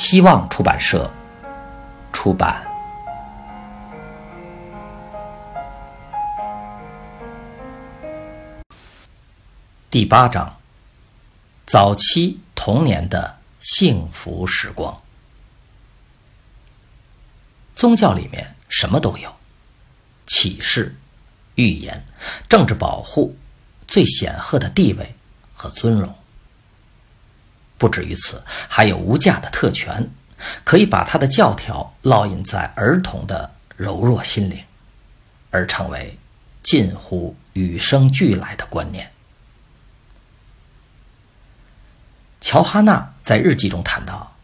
[0.00, 1.12] 希望出版社
[2.12, 2.64] 出版。
[9.90, 10.56] 第八章：
[11.66, 15.02] 早期童年的幸福时光。
[17.74, 19.34] 宗教里面什么都有，
[20.28, 20.94] 启示、
[21.56, 22.06] 预言、
[22.48, 23.36] 政治保护、
[23.88, 25.16] 最显赫的地位
[25.52, 26.14] 和尊荣。
[27.78, 30.10] 不止于此，还有无价的特权，
[30.64, 34.62] 可以把他的教条烙印在儿童的柔弱心灵，
[35.50, 36.18] 而成为
[36.62, 39.10] 近乎与生俱来的观念。
[42.40, 44.34] 乔哈娜在日记中谈到，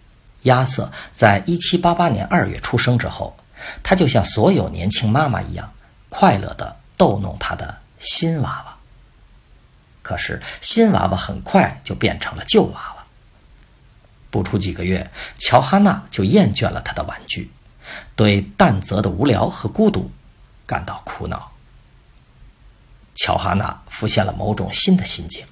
[0.42, 3.37] 亚瑟在一七八八年二月出生之后，
[3.83, 5.72] 他就像所有年轻妈妈一样，
[6.09, 8.77] 快乐地逗弄他的新娃娃。
[10.03, 12.94] 可是新娃娃很快就变成了旧娃娃。
[14.35, 17.53] 不出几个月，乔哈娜就厌倦了他的玩具，
[18.17, 20.11] 对淡泽的无聊和孤独
[20.67, 21.53] 感到苦恼。
[23.15, 25.47] 乔哈娜浮现了某种新的心境，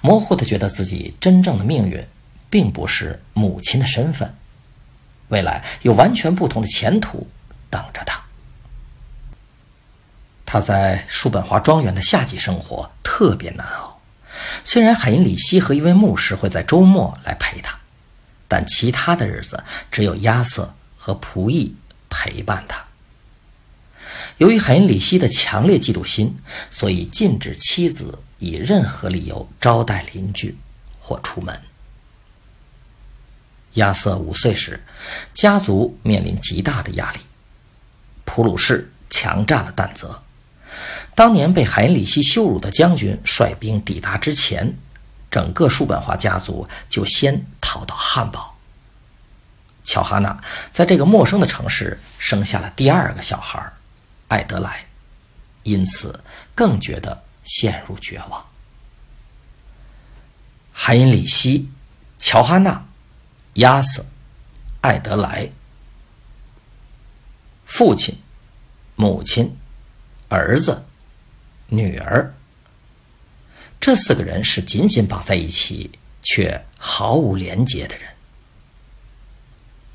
[0.00, 2.02] 模糊的觉得自己真正的命运，
[2.48, 4.34] 并不是母亲的身份，
[5.28, 7.28] 未来有完全不同的前途
[7.68, 8.18] 等着他。
[10.46, 14.00] 他在叔本华庄园的夏季生活特别难熬，
[14.64, 17.78] 虽然海因里希和一位牧师会在周末来陪他。
[18.48, 21.74] 但其他的日子只有亚瑟和仆役
[22.08, 22.84] 陪伴他。
[24.38, 26.36] 由于海因里希的强烈嫉妒心，
[26.70, 30.56] 所以禁止妻子以任何理由招待邻居
[31.00, 31.60] 或出门。
[33.74, 34.84] 亚瑟五岁时，
[35.34, 37.20] 家族面临极大的压力，
[38.24, 40.22] 普鲁士强占了但泽。
[41.14, 44.76] 当年被海因里希羞辱的将军率兵抵达之前。
[45.36, 48.56] 整个叔本华家族就先逃到汉堡。
[49.84, 50.42] 乔哈娜
[50.72, 53.70] 在这个陌生的城市生下了第二个小孩，
[54.28, 54.86] 艾德莱，
[55.62, 58.46] 因此更觉得陷入绝望。
[60.72, 61.68] 海因里希、
[62.18, 62.86] 乔哈娜、
[63.56, 64.06] 亚瑟、
[64.80, 65.50] 艾德莱，
[67.66, 68.18] 父亲、
[68.94, 69.54] 母亲、
[70.30, 70.86] 儿子、
[71.66, 72.32] 女儿。
[73.86, 78.08] 这四个人是紧紧绑在一起却毫无连结的人。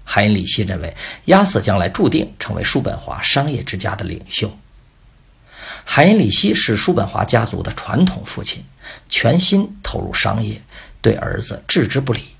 [0.05, 4.57] 海因里希认为，亚瑟将来注定成为叔本华商业之家的领袖。
[5.83, 8.63] 海因里希是叔本华家族的传统父亲，
[9.09, 10.61] 全心投入商业，
[11.01, 12.37] 对儿子置之不理，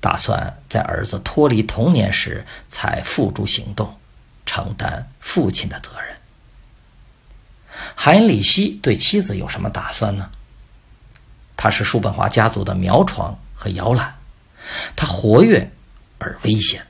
[0.00, 3.98] 打算在儿子脱离童年时才付诸行动，
[4.46, 6.16] 承担父亲的责任。
[7.96, 10.30] 海因里希对妻子有什么打算呢？
[11.56, 14.16] 他是叔本华家族的苗床和摇篮，
[14.94, 15.70] 他活跃
[16.18, 16.86] 而危险，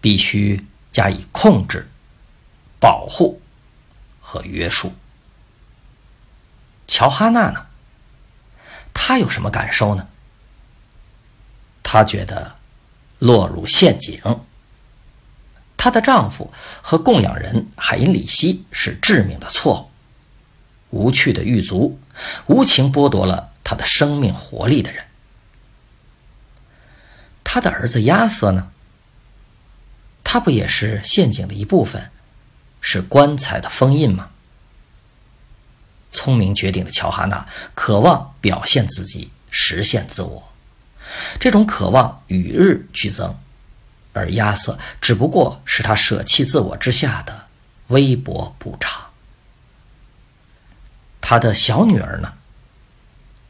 [0.00, 1.88] 必须加以控制、
[2.78, 3.40] 保护
[4.20, 4.92] 和约束。
[6.86, 7.66] 乔哈娜呢？
[8.94, 10.08] 她有什么感受呢？
[11.82, 12.56] 她觉得
[13.18, 14.20] 落入陷阱。
[15.76, 16.52] 她的丈夫
[16.82, 19.95] 和供养人海因里希是致命的错误。
[20.96, 21.98] 无趣的狱卒，
[22.46, 25.04] 无情剥夺了他的生命活力的人。
[27.44, 28.70] 他的儿子亚瑟呢？
[30.24, 32.10] 他不也是陷阱的一部分，
[32.80, 34.30] 是棺材的封印吗？
[36.10, 40.52] 聪明绝顶的乔哈娜渴望表现自己，实现自我，
[41.38, 43.38] 这种渴望与日俱增，
[44.12, 47.46] 而亚瑟只不过是他舍弃自我之下的
[47.88, 49.05] 微薄补偿。
[51.28, 52.34] 他的小女儿呢？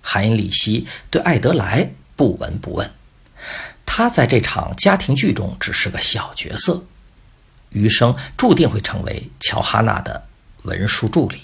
[0.01, 2.91] 海因里希对艾德莱不闻不问，
[3.85, 6.87] 他在这场家庭剧中只是个小角色，
[7.69, 10.27] 余生注定会成为乔哈娜的
[10.63, 11.43] 文书助理。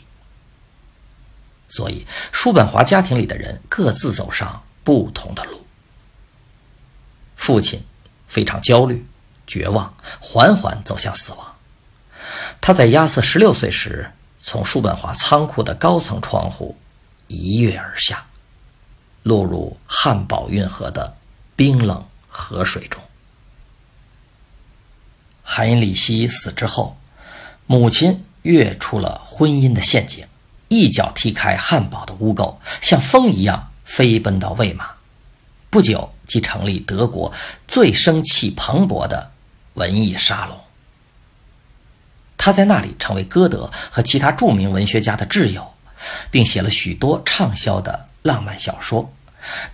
[1.69, 5.67] 所以，叔本华家庭里的人各自走上不同的路。
[7.37, 7.85] 父亲
[8.27, 9.07] 非常焦虑、
[9.47, 11.57] 绝望，缓缓走向死亡。
[12.63, 14.13] 他在亚瑟十六岁时。
[14.43, 16.77] 从叔本华仓库的高层窗户
[17.29, 18.27] 一跃而下，
[19.23, 21.17] 落入汉堡运河的
[21.55, 23.01] 冰冷河水中。
[25.43, 26.99] 韩因里希死之后，
[27.67, 30.27] 母亲跃出了婚姻的陷阱，
[30.69, 34.91] 一脚踢开汉堡的污垢，像风一样飞奔到魏玛，
[35.71, 37.33] 不久即成立德国
[37.69, 39.31] 最生气蓬勃的
[39.75, 40.59] 文艺沙龙。
[42.45, 45.75] 他在那里成为歌德和其他著名文学家的挚友，
[46.29, 49.15] 并写了许多畅销的浪漫小说，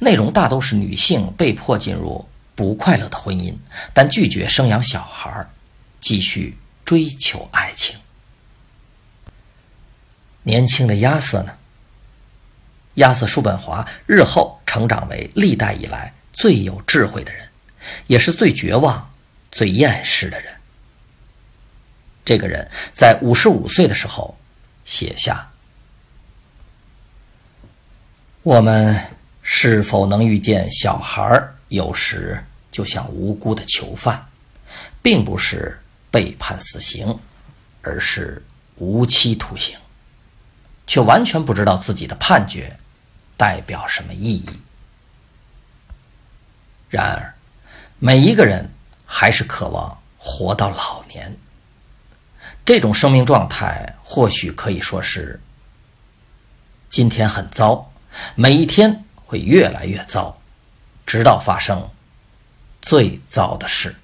[0.00, 3.56] 内容大都是女性被迫进入不快乐的婚姻，
[3.94, 5.46] 但拒绝生养小孩，
[5.98, 7.96] 继续追求爱情。
[10.42, 11.54] 年轻的亚瑟呢？
[12.96, 17.48] 亚瑟·叔本华日后成长为历代以来最有智慧的人，
[18.08, 19.10] 也是最绝望、
[19.50, 20.52] 最厌世的人。
[22.28, 24.36] 这个人在五十五岁的时候
[24.84, 25.50] 写下
[28.44, 29.02] ：“我们
[29.40, 31.42] 是否能遇见小孩？
[31.68, 34.26] 有时就像无辜的囚犯，
[35.00, 35.80] 并不是
[36.10, 37.18] 被判死刑，
[37.80, 38.44] 而是
[38.76, 39.78] 无期徒刑，
[40.86, 42.78] 却完全不知道自己的判决。”
[43.38, 44.50] 代表什么意义？
[46.90, 47.34] 然而，
[47.98, 48.70] 每一个人
[49.06, 51.34] 还是渴望活到老年。
[52.68, 55.40] 这种生命状态或许可以说是：
[56.90, 57.90] 今天很糟，
[58.34, 60.38] 每一天会越来越糟，
[61.06, 61.88] 直到发生
[62.82, 63.96] 最糟的事。